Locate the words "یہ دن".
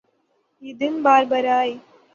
0.63-0.93